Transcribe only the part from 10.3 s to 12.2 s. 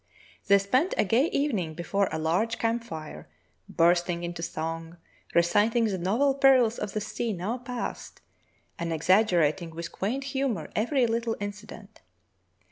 humor every little incident.